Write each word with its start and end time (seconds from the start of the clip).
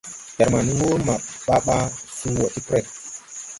Jar 0.37 0.49
ma 0.51 0.59
ni 0.65 0.73
wur 0.79 0.99
ma 1.07 1.15
baa 1.47 1.61
baa 1.67 1.85
suu 2.17 2.37
wɔ 2.39 2.47
ti 2.53 2.59
preŋ. 2.67 2.83